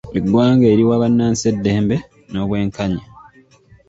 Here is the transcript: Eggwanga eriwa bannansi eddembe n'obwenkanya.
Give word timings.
Eggwanga 0.17 0.65
eriwa 0.73 1.01
bannansi 1.01 1.45
eddembe 1.53 1.97
n'obwenkanya. 2.31 3.03